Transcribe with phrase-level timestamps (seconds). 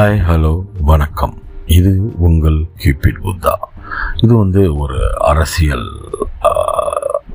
[0.00, 0.50] Hi hello
[0.90, 1.32] வணக்கம்.
[1.78, 1.90] இது
[2.26, 3.52] உங்கள் கியூபிட் புத்தா
[4.16, 4.98] இது வந்து ஒரு
[5.30, 5.84] அரசியல்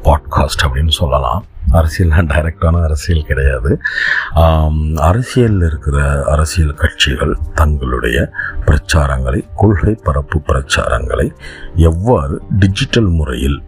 [0.06, 1.44] பாட்காஸ்ட் அப்படின்னு சொல்லலாம்.
[1.72, 3.72] அரசியல்னா டைரக்டான அரசியல் கிடையாது.
[5.10, 8.18] அரசியலில் இருக்கிற அரசியல் கட்சிகள் தங்களுடைய
[8.66, 11.28] பிரச்சாரங்களை கொள்கை பரப்பு பிரச்சாரங்களை
[11.92, 13.64] எவ்வாறு டிஜிட்டல் முறையில்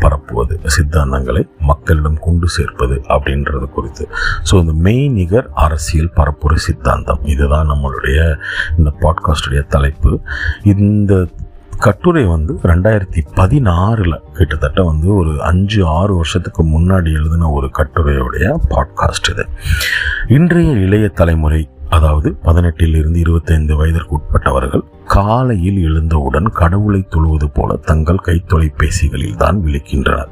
[0.00, 4.08] பரப்புவது சித்தாந்தங்களை மக்களிடம் கொண்டு சேர்ப்பது அப்படின்றது குறித்து.
[4.50, 7.22] ஸோ இந்த மெய்நிகர் அரசியல் பரப்புரை சித்தாந்தம்.
[7.24, 8.36] இதுதான் நம்மளுடைய
[8.78, 10.20] இந்த பாட்காஸ்டுடைய தலைப்பு.
[10.64, 11.26] இந்த
[11.78, 19.30] கட்டுரை வந்து ரெண்டாயிரத்தி பதினாறில் கிட்டத்தட்ட வந்து ஒரு அஞ்சு ஆறு வருஷத்துக்கு முன்னாடி எழுதின ஒரு கட்டுரையுடைய பாட்காஸ்ட்
[19.30, 19.46] இது.
[20.28, 29.36] இன்றைய இளைய தலைமுறை அதாவது பதினெட்டிலிருந்து இருபத்தைந்து வயதிற்கு உட்பட்டவர்கள் காலையில் எழுந்தவுடன் கடவுளை தொழுவது போல தங்கள் கைத்தொலைபேசிகளில்
[29.36, 30.30] தான் விழிக்கின்றனர்.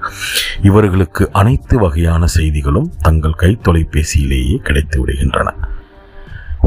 [0.62, 5.48] இவர்களுக்கு அனைத்து வகையான செய்திகளும் தங்கள் கைத்தொலைபேசியிலேயே கிடைத்து விடுகின்றன.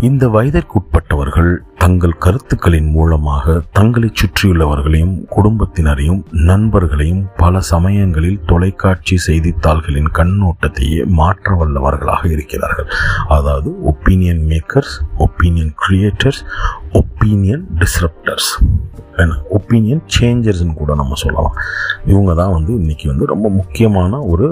[0.08, 11.56] இந்த வயதிற்குட்பட்டவர்கள் தங்கள் கருத்துக்களின் மூலமாக தங்களை சுற்றியுள்ளவர்களையும் குடும்பத்தினரையும் நண்பர்களையும் பல சமயங்களில் தொலைக்காட்சி செய்தித்தாள்களின் கண்ணோட்டத்தையே மாற்ற
[11.56, 12.90] வல்லவர்களாக இருக்கிறார்கள்.
[13.28, 16.42] அதாவது opinion makers opinion creators
[17.00, 18.50] opinion disruptors
[19.18, 21.56] என்ன ஒப்பீனியன் சேஞ்சர்ஸ்னு கூட நம்ம சொல்லலாம்.
[22.06, 24.48] இவங்க தான் வந்து இன்றைக்கி வந்து ரொம்ப முக்கியமான ஒரு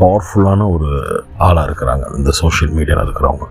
[0.00, 0.88] பவர்ஃபுல்லான ஒரு
[1.38, 2.04] ஆளாக இருக்கிறாங்க.
[2.16, 3.46] இந்த சோஷியல் மீடியாவில் இருக்கிறவங்க.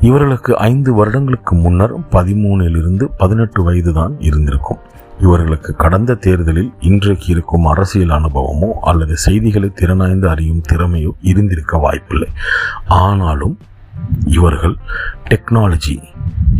[0.00, 4.80] இவர்களுக்கு ஐந்து வருடங்களுக்கு முன்னர் பதிமூணிலிருந்து பதினெட்டு வயது தான் இருந்திருக்கும்.
[5.20, 12.28] இவர்களுக்கு கடந்த தேர்தலில் இன்றைக்கு இருக்கும் அரசியல் அனுபவமோ அல்லது செய்திகளை திறனாய்ந்து அறியும் திறமையோ இருந்திருக்க வாய்ப்பில்லை.
[12.86, 13.58] ஆனாலும்
[14.26, 14.76] இவர்கள்
[15.30, 15.96] டெக்னாலஜி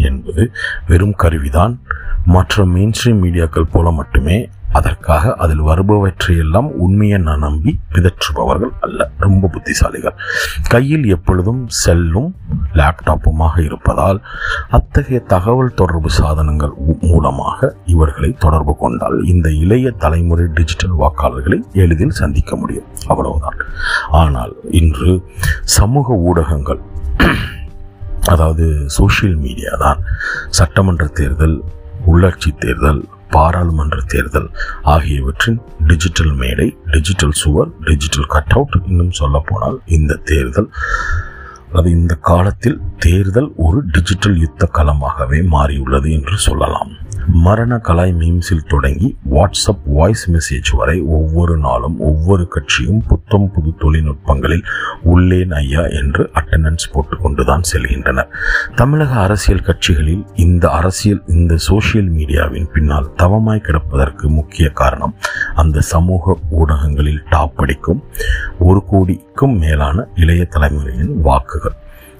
[0.03, 0.45] என்பது
[0.87, 1.77] வெறும் கருவிதான்.
[2.25, 4.37] மற்ற மெயின்ஸ்ட்ரீம் மீடியாக்கள் போல மட்டுமே
[4.79, 9.11] அதற்காக அதில் வருபவற்றையெல்லாம் உண்மையை நான் நம்பி பிதற்றுபவர்கள் அல்ல.
[9.19, 10.15] ரொம்ப புத்திசாலிகள்.
[10.69, 12.31] கையில் எப்பொழுதும் செல்லும்
[12.75, 14.21] லேப்டாப்புமாக இருப்பதால்
[14.69, 22.57] அத்தகைய தகவல் தொடர்பு சாதனங்கள் மூலமாக இவர்களை தொடர்பு கொண்டால் இந்த இளைய தலைமுறை டிஜிட்டல் வாக்காளர்களை எளிதில் சந்திக்க
[22.57, 22.89] முடியும்.
[23.07, 23.61] அவ்வளவுதான்.
[24.11, 25.13] ஆனால் இன்று
[25.79, 26.83] சமூக ஊடகங்கள்
[28.27, 30.03] அதாவது சோஷியல் மீடியா தான்.
[30.49, 31.63] சட்டமன்ற தேர்தல்
[32.07, 34.51] உள்ளாட்சி தேர்தல் பாராளுமன்ற தேர்தல்
[34.83, 40.69] ஆகியவற்றின் டிஜிட்டல் மேடை டிஜிட்டல் சுவர் டிஜிட்டல் கட் அவுட் இன்னும் சொல்ல போனால் இந்த தேர்தல்.
[41.73, 46.93] அது இந்த காலத்தில் தேர்தல் ஒரு டிஜிட்டல் யுத்த களமாகவே மாறியுள்ளது என்று சொல்லலாம்.
[47.27, 54.65] மரண கலாய் மீம்ஸில் தொடங்கி வாட்ஸ்அப் வாய்ஸ் மெசேஜ் வரை ஒவ்வொரு நாளும் ஒவ்வொரு கட்சியும் புத்தம் புது தொழில்நுட்பங்களில்
[55.05, 58.29] உள்ளேன் ஐயா என்று அட்டண்டன்ஸ் போட்டுக்கொண்டுதான் செல்கின்றனர்.
[58.75, 65.15] தமிழக அரசியல் கட்சிகளில் இந்த அரசியல் இந்த சோஷியல் மீடியாவின் பின்னால் தவமாய் கிடப்பதற்கு முக்கிய காரணம்
[65.55, 68.05] அந்த சமூக ஊடகங்களில் டாப் அடிக்கும்
[68.59, 71.73] ஒரு கோடிக்கும் மேலான இளைய தலைமுறையின் வாக்குகள்.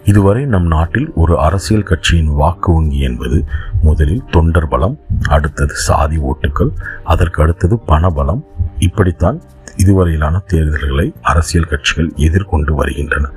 [0.05, 3.45] இதுவரை நம் நாட்டில் ஒரு அரசியல் கட்சியின் வாக்கு வங்கி என்பது
[3.83, 4.99] முதலில் தொண்டர் பலம்
[5.29, 6.71] அடுத்தது சாதி ஓட்டுகள்
[7.05, 8.43] அதற்கு அடுத்தது பணபலம்
[8.79, 9.41] இப்படித்தான்
[9.77, 13.29] இதுவரையிலான தேர்தல்களை அரசியல் கட்சிகள் எதிர்கொண்டு வருகின்றன.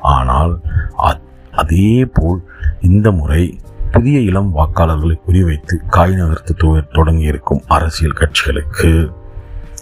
[0.00, 0.60] ஆனால்
[1.04, 1.20] அ-
[1.52, 2.42] அதே போல்
[2.80, 6.54] இந்த முறை புதிய இளம் வாக்காளர்களை குறிவைத்து காய் நகர்த்து
[6.92, 9.12] தொடங்கியிருக்கும் அரசியல் கட்சிகளுக்கு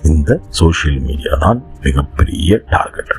[0.02, 3.16] இந்த சோஷியல் மீடியா தான் மிகப்பெரிய டார்கெட்.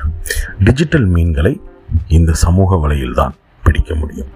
[0.64, 1.60] டிஜிட்டல் மீன்களை
[2.08, 4.28] இந்த சமூக வலையில்தான் பிடிக்க முடியும்.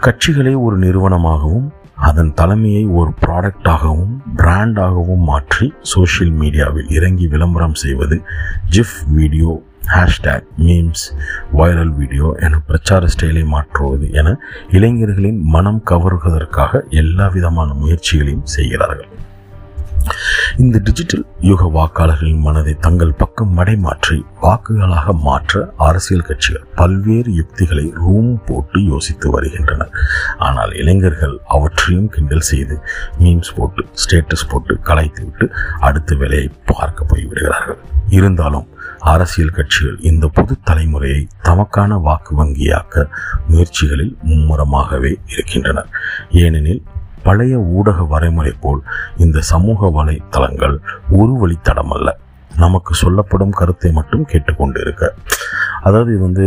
[0.00, 8.22] கட்சிகளை ஒரு நிறுவனமாகவும் அதன் தலைமையை ஒரு ப்ராடக்டாகவும் பிராண்டாகவும் மாற்றி சோஷியல் மீடியாவில் இறங்கி விளம்பரம் செய்வது
[8.68, 11.04] GIF video hashtag memes
[11.56, 14.38] viral video என பிரச்சார ஸ்டைலை மாற்றுவது என
[14.70, 19.08] இளைஞர்களின் மனம் கவருவதற்காக எல்லா விதமான முயற்சிகளையும் செய்கிறார்கள்.
[20.56, 28.44] இந்த டிஜிட்டல் யுக வாக்காளர்களின் மனதை தங்கள் பக்கம் மடைமாற்றி வாக்குகளாக மாற்ற அரசியல் கட்சிகள் பல்வேறு யுக்திகளை ரூம்
[28.44, 29.92] போட்டு யோசித்து வருகின்றனர்.
[30.38, 32.78] ஆனால் இளைஞர்கள் அவற்றையும் கிண்டல் செய்து
[33.18, 35.48] மீம்ஸ் போட்டு ஸ்டேட்டஸ் போட்டு கலைத்துவிட்டு
[35.80, 38.68] அடுத்த வேலையை பார்க்க போய்விடுகிறார்கள் இருந்தாலும்
[38.98, 43.04] அரசியல் கட்சிகள் இந்த புது தலைமுறையை தமக்கான வாக்கு வங்கியாக்க
[43.48, 45.88] முயற்சிகளில் மும்முரமாகவே இருக்கின்றனர்.
[46.30, 46.82] ஏனெனில்
[47.22, 48.82] பழைய ஊடக வரைமுறை போல்
[49.16, 50.76] இந்த சமூக வலைத்தளங்கள்
[51.20, 52.18] ஒரு வழித்தடம் அல்ல
[52.56, 55.04] நமக்கு சொல்லப்படும் கருத்தை மட்டும் கேட்டுக்கொண்டு இருக்க
[55.82, 56.44] அதாவது இது வந்து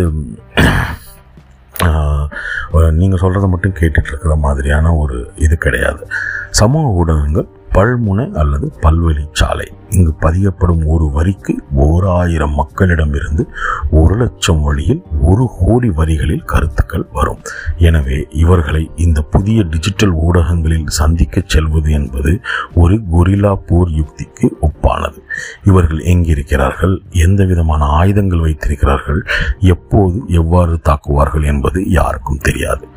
[2.91, 6.03] நீங்கள் சொல்கிறத மட்டும் கேட்டுட்ருக்கிற மாதிரியான ஒரு இது கிடையாது.
[6.51, 13.43] சமூக ஊடகங்கள் பல்முனை அல்லது பல்வழிச்சாலை இங்கு பதியப்படும் ஒரு வரிக்கு ஓர் ஆயிரம் மக்களிடமிருந்து
[13.91, 17.41] ஒரு லட்சம் வழியில் ஒரு கோடி வரிகளில் கருத்துக்கள் வரும்.
[17.77, 22.39] எனவே இவர்களை இந்த புதிய டிஜிட்டல் ஊடகங்களில் சந்திக்கச் செல்வது என்பது
[22.73, 25.19] ஒரு கொரில்லா போர் யுக்திக்கு ஒப்பானது.
[25.63, 26.95] இவர்கள் எங்கிருக்கிறார்கள்?
[27.11, 29.21] எந்த விதமான ஆயுதங்கள் வைத்திருக்கிறார்கள்?
[29.59, 32.87] எப்போது எவ்வாறு தாக்குவார்கள் என்பது யாருக்கும் தெரியாது.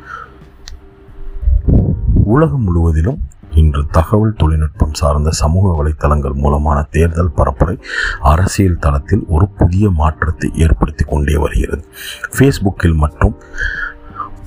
[2.25, 3.19] உலகம் முழுவதிலும்
[3.53, 7.81] இன்று தகவல் தொழில்நுட்பம் சார்ந்த சமூக வலைத்தளங்கள் மூலமான தேர்தல் பரப்புரை
[8.21, 11.85] அரசியல் தளத்தில் ஒரு புதிய மாற்றத்தை ஏற்படுத்தி கொண்டே வருகிறது.
[12.37, 13.35] ஃபேஸ்புக்கில் மற்றும்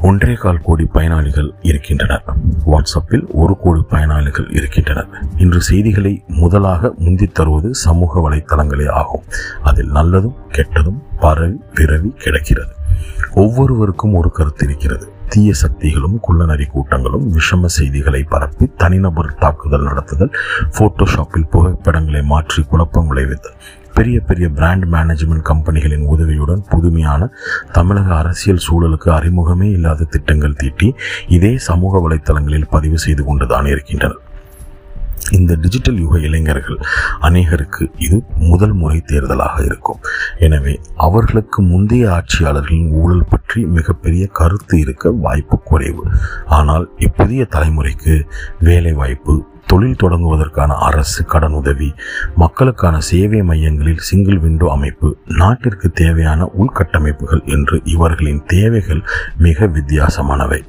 [0.02, 2.25] ஒன்றே கால் கோடி பயனாளிகள் இருக்கின்றனர்.
[2.66, 5.08] வாட்ஸ்அப்பில் ஒரு கோடி பயனாளிகள் இருக்கின்றனர்.
[5.37, 9.22] இன்று செய்திகளை முதலாக முந்தித் தருவது சமூக வலைத்தளங்களே ஆகும்.
[9.62, 12.75] அதில் நல்லதும் கெட்டதும் பரவி விரவி கிடக்கிறது.
[13.34, 15.12] ஒவ்வொருவருக்கும் ஒரு கருத்து இருக்கிறது.
[15.32, 20.32] தீய சக்திகளும் குள்ளநரி கூட்டங்களும் விஷம செய்திகளை பரப்பி தனிநபர் தாக்குதல் நடத்துதல்
[20.79, 23.56] போட்டோஷாப்பில் புகைப்படங்களை மாற்றி குழப்பம் விளைவித்தல்
[23.94, 27.31] பெரிய பெரிய பிராண்ட் மேனேஜ்மெண்ட் கம்பெனிகளின் உதவியுடன் புதுமையான
[27.73, 30.90] தமிழக அரசியல் சூழலுக்கு அறிமுகமே இல்லாத திட்டங்கள் தீட்டி
[31.29, 34.22] இதே சமூக வலைத்தளங்களில் பதிவு செய்து கொண்டுதான் இருக்கின்றனர்.
[35.38, 36.79] இந்த டிஜிட்டல் யுக இளைஞர்கள்
[37.29, 38.19] அநேகருக்கு இது
[38.50, 40.02] முதல் முறை தேர்தலாக இருக்கும்.
[40.38, 40.75] எனவே
[41.06, 46.05] அவர்களுக்கு முந்தைய ஆட்சியாளர்களின் ஊழல் பற்றி மிகப்பெரிய கருத்து இருக்க வாய்ப்பு குறைவு.
[46.58, 48.17] ஆனால் இப்புதிய தலைமுறைக்கு
[48.58, 49.34] வேலை வாய்ப்பு
[49.70, 51.88] தொழில் தொடங்குவதற்கான அரசு கடன் உதவி
[52.35, 55.08] மக்களுக்கான சேவை மையங்களில் சிங்கிள் விண்டோ அமைப்பு
[55.40, 59.02] நாட்டிற்கு தேவையான உள்கட்டமைப்புகள் என்று இவர்களின் தேவைகள்
[59.37, 60.61] மிக வித்தியாசமானவை.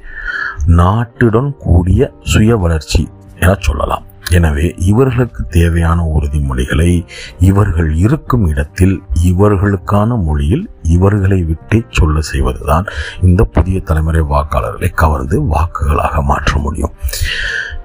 [0.80, 3.02] நாட்டுடன் கூடிய சுய வளர்ச்சி
[3.38, 4.04] என சொல்லலாம்.
[4.30, 7.06] எனவே இவர்களுக்கு தேவையான உறுதிமொழிகளை
[7.38, 12.86] இவர்கள் இருக்கும் இடத்தில் இவர்களுக்கான மொழியில் இவர்களை விட்டு சொல்ல செய்வதுதான்
[13.22, 16.94] இந்த புதிய தலைமுறை வாக்காளர்களை கவர்ந்து வாக்குகளாக மாற்ற முடியும்.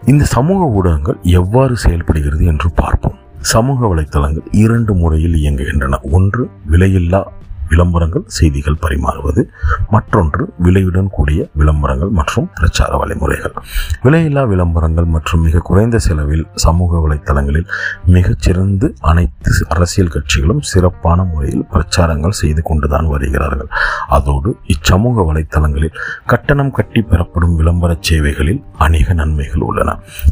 [0.05, 3.17] இந்த சமூக ஊடகங்கள் எவ்வாறு செயல்படுகிறது என்று பார்ப்போம்.
[3.53, 5.99] சமூக வலைத்தளங்கள் இரண்டு முறையில் இயங்குகின்றன.
[6.11, 7.21] ஒன்று விலையில்லா
[7.69, 9.42] விளம்பரங்கள் செய்திகள் பரிமாறுவது
[9.89, 13.56] மற்றொன்று விலையுடன் கூடிய விளம்பரங்கள் மற்றும் பிரச்சார வழிமுறைகள்.
[14.04, 17.68] விலையில்லா விளம்பரங்கள் மற்றும் மிக குறைந்த செலவில் சமூக வலைத்தளங்களில்
[18.16, 23.69] மிகச்சிறந்து அனைத்து அரசியல் கட்சிகளும் சிறப்பான முறையில் பிரச்சாரங்கள் செய்து கொண்டுதான் வருகிறார்கள்.
[24.07, 29.89] அதோடு இச்சமூக வலைத்தளங்களில் கட்டணம் கட்டி பெறப்படும் விளம்பர சேவைகளில் அநேக நன்மைகள் உள்ளன.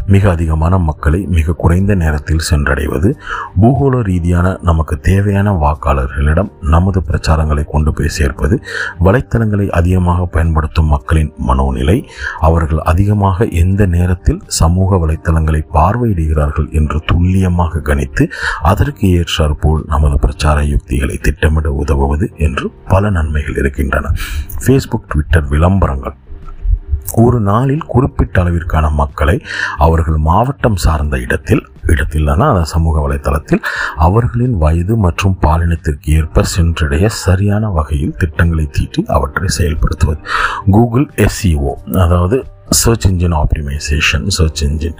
[0.08, 3.10] மிக அதிகமான மக்களை மிக குறைந்த நேரத்தில் சென்றடைவது
[3.62, 8.56] பூகோள ரீதியான நமக்கு தேவையான வாக்காளர்களிடம் நமது பிரச்சாரங்களை கொண்டு போய் சேர்ப்பது
[9.06, 11.96] வலைத்தளங்களை அதிகமாக பயன்படுத்தும் மக்களின் மனோநிலை.
[12.40, 18.26] அவர்கள் அதிகமாக எந்த நேரத்தில் சமூக வலைத்தளங்களை பார்வையிடுகிறார்கள் என்று துல்லியமாக கணித்து
[18.64, 24.14] அதற்கு ஏற்றாற்போல் நமது பிரச்சார யுக்திகளை திட்டமிட உதவுவது என்று பல நன்மைகள் இருக்கின்றன.
[24.64, 26.16] ஃபேஸ்புக் ட்விட்டர் விளம்பரங்கள்.
[27.16, 29.36] ஒரு நாளில் குறிப்பிட்ட அளவிற்கான மக்களை
[29.78, 33.64] அவர்கள் மாவட்டம் சார்ந்த இடத்தில் இடத்திலான அந்த சமூக வலைத்தளத்தில்
[33.98, 40.20] அவர்களின் வயது மற்றும் பாலினத்திற்கு ஏற்ப சென்றடைய சரியான வகையில் திட்டங்களை தீட்டி அவற்றை செயல்படுத்துவது.
[40.72, 42.38] கூகுள் எஸ்இஓ அதாவது
[42.70, 44.98] search engine optimisation search engine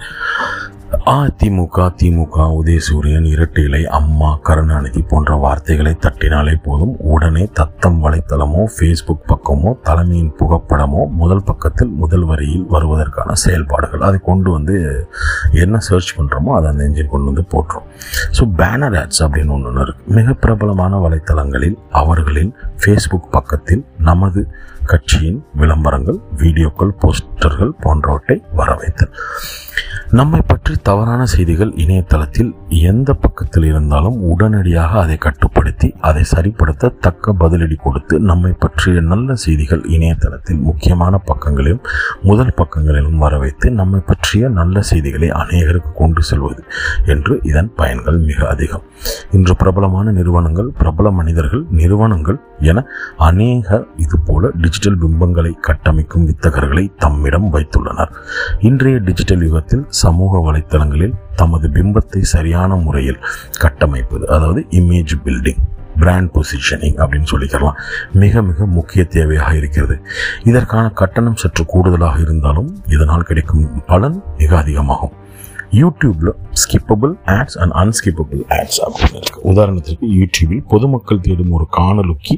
[1.10, 6.92] AIADMK DMK உதயசூரியன் இரட்டை இலை அம்மா கருணாநிதி போன்ற வார்த்தைகளை தட்டினாலே போதும்.
[7.12, 14.04] உடனே தத்தம் வலைத்தளமோ ஃபேஸ்புக் பக்கமோ தலைமையின் புகைப்படமோ முதல் பக்கத்தில் முதல் வரியில் வருவதற்கான செயல்பாடுகள்.
[14.08, 14.76] அதை கொண்டு வந்து
[15.64, 17.86] என்ன சர்ச் பண்ணுறோமோ அதை அந்த என்ஜின் கொண்டு வந்து போட்டுரும்.
[18.38, 22.52] ஸோ பேனர் ஆட்ஸ் அப்படின்னு ஒன்று இருக்குது மிக பிரபலமான வலைத்தளங்களில் அவர்களின்
[22.82, 24.42] ஃபேஸ்புக் பக்கத்தில் நமது
[24.92, 29.14] கட்சியின் விளம்பரங்கள் வீடியோக்கள் போஸ்டர்கள் போன்றவற்றை வர வைத்தல்
[30.10, 37.74] நம்மை பற்றி தவறான செய்திகள் இணையதளத்தில் எந்த பக்கத்தில் இருந்தாலும் உடனடியாக அதை கட்டுப்படுத்தி அதை சரிப்படுத்த தக்க பதிலடி
[37.74, 41.82] கொடுத்து நம்மை பற்றிய நல்ல செய்திகள் இணையதளத்தில் முக்கியமான பக்கங்களிலும்
[42.22, 46.64] முதல் பக்கங்களிலும் வர வைத்து நம்மை பற்றிய நல்ல செய்திகளை அநேகருக்கு கொண்டு செல்வது
[47.04, 48.82] என்று இதன் பயன்கள் மிக அதிகம்.
[49.36, 52.84] இன்று பிரபலமான நிறுவனங்கள் பிரபல மனிதர்கள் நிறுவனங்கள் என
[53.16, 58.12] அநேக இதுபோல டிஜிட்டல் பிம்பங்களை கட்டமைக்கும் வித்தகர்களை தம்மிடம் வைத்துள்ளனர்.
[58.60, 63.20] இன்றைய டிஜிட்டல் யுகத்தில் சமூக வலைத்தளங்களில் தமது பிம்பத்தை சரியான முறையில்
[63.58, 65.62] கட்டமைப்பது அதாவது இமேஜ் பில்டிங்
[65.96, 67.78] பிராண்ட் பொசிஷனிங் அப்படின்னு சொல்லிக்கலாம்
[68.12, 69.96] மிக மிக முக்கிய தேவையாக இருக்கிறது.
[70.44, 75.14] இதற்கான கட்டணம் சற்று கூடுதலாக இருந்தாலும் இதனால் கிடைக்கும் பலன் மிக அதிகமாகும்.
[75.72, 76.28] யூடியூப்ல
[76.62, 79.40] skippable ads and unskippable ads அப்படின்னு இருக்கு.
[79.52, 82.34] உதாரணத்திற்கு யூடியூபில் பொதுமக்கள் தேடும் ஒரு காணொலிக்கு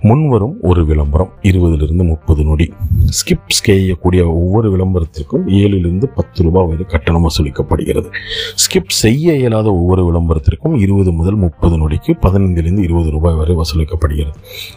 [0.00, 2.72] முன்வரும் ஒரு விளம்பரம் இருபதுலேருந்து முப்பது நொடி.
[3.06, 8.08] ஸ்கிப் செய்யக்கூடிய ஒவ்வொரு விளம்பரத்திற்கும் ஏழிலிருந்து பத்து ரூபாய் வரை கட்டணம் வசூலிக்கப்படுகிறது.
[8.54, 14.34] ஸ்கிப் செய்ய இயலாத ஒவ்வொரு விளம்பரத்திற்கும் இருபது முதல் முப்பது நொடிக்கு பதினைந்திலிருந்து இருபது ரூபாய் வரை வசூலிக்கப்படுகிறது.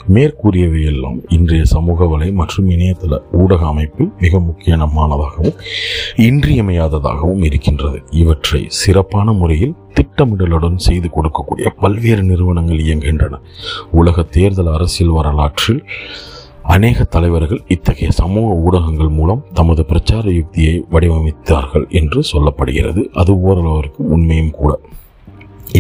[0.08, 5.56] மேற்கூறியவை எல்லாம் இன்றைய சமூக வலை மற்றும் இணையதள ஊடக அமைப்பில் மிக முக்கியமானதாகவும்
[6.16, 8.02] இன்றியமையாததாகவும் இருக்கின்றது.
[8.12, 13.40] இவற்றை சிறப்பான முறையில் திட்டமிடலுடன் செய்து கொடுக்கக்கூடிய பல்வேறு நிறுவனங்கள் இயங்குகின்றன.
[13.92, 15.84] உலக தேர்தல் அரசியல் வரலாற்றில்
[16.64, 23.08] அநேக தலைவர்கள் இத்தகைய சமூக ஊடகங்கள் மூலம் தமது பிரச்சார யுக்தியை வடிவமைத்தார்கள் என்று சொல்லப்படுகிறது.
[23.14, 24.80] அது ஓரளவிற்கு உண்மையும் கூட.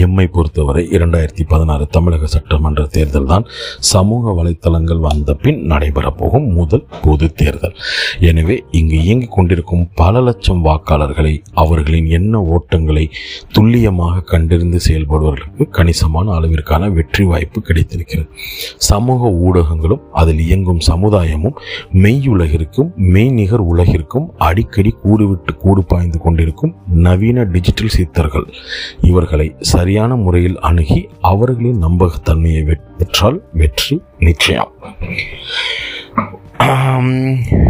[0.01, 3.45] எம்மை பொறுத்தவரை இரண்டாயிரத்தி பதினாறு தமிழக சட்டமன்ற தேர்தல் தான்
[3.91, 7.75] சமூக வலைத்தளங்கள் வந்த பின் நடைபெறப்போகும் முதல் பொது தேர்தல்.
[8.29, 11.33] எனவே இங்கு இயங்கிக் கொண்டிருக்கும் பல லட்சம் வாக்காளர்களை
[11.63, 13.05] அவர்களின் எண்ண ஓட்டங்களை
[13.51, 18.29] துல்லியமாக கண்டறிந்து செயல்படுவர்களுக்கு கணிசமான அளவிற்கான வெற்றி வாய்ப்பு கிடைத்திருக்கிறது.
[18.89, 21.57] சமூக ஊடகங்களும் அதில் இயங்கும் சமுதாயமும்
[22.05, 26.75] மெய்யுலகிற்கும் மெய்நிகர் உலகிற்கும் அடிக்கடி கூடுவிட்டு கூடு பாய்ந்து கொண்டிருக்கும்
[27.07, 28.47] நவீன டிஜிட்டல் சித்தர்கள்.
[29.11, 29.47] இவர்களை
[29.83, 34.69] சரியான முறையில் அணுகி அவர்களின் நம்பகத்தன்மையை வெ- பெற்றால் வெற்றி நிச்சயம்.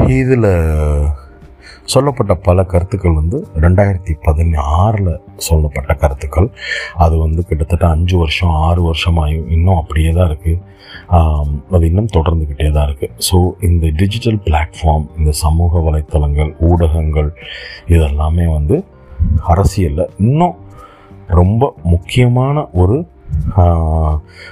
[0.08, 0.48] இதில்
[1.86, 6.50] சொல்லப்பட்ட பல கருத்துக்கள் வந்து ரெண்டாயிரத்தி பதினாறில் சொல்லப்பட்ட கருத்துக்கள்.
[6.98, 10.62] அது வந்து கிட்டத்தட்ட அஞ்சு வருஷம் ஆறு வருஷமாக இன்னும் அப்படியே தான் இருக்குது
[11.70, 17.32] அது இன்னும் தொடர்ந்துக்கிட்டே தான் இருக்குது ஸோ இந்த டிஜிட்டல் பிளாட்ஃபார்ம் இந்த சமூக வலைத்தளங்கள் ஊடகங்கள்
[17.88, 18.78] இதெல்லாமே வந்து
[19.48, 20.56] அரசியலில் இன்னும்
[21.34, 22.98] ரொம்ப முக்கியமான ஒரு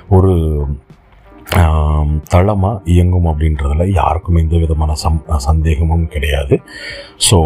[0.09, 0.31] ஒரு
[2.27, 6.55] தளமாக இயங்கும் அப்படின்றதுல யாருக்கும் எந்த விதமான சம் சந்தேகமும் கிடையாது.
[7.27, 7.37] ஸோ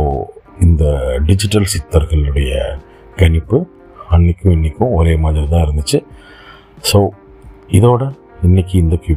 [0.59, 0.83] இந்த
[1.25, 2.51] டிஜிட்டல் சித்தர்களுடைய
[3.15, 3.57] கணிப்பு
[4.11, 5.99] அன்னைக்கும் இன்றைக்கும் ஒரே மாதிரி தான் இருந்துச்சு.
[6.91, 6.99] ஸோ
[7.69, 8.03] இதோட
[8.43, 9.15] இன்னைக்கு இந்த கியூ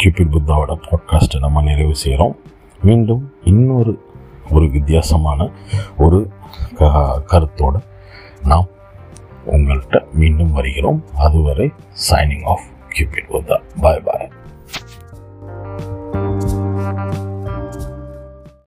[0.00, 2.34] கியூபிட் புத்தாவோட பாட்காஸ்ட்டை நம்ம நிறைவு செய்கிறோம்
[2.82, 3.92] மீண்டும் இன்னொரு
[4.50, 5.40] ஒரு வித்தியாசமான
[5.98, 6.18] ஒரு
[6.74, 6.92] க-
[7.26, 7.74] கருத்தோட
[8.44, 8.68] நாம்
[9.46, 11.04] உங்கள்கிட்ட மீண்டும் வருகிறோம்.
[11.14, 11.72] அதுவரை
[12.10, 14.28] signing off Cupid Buddha bye bye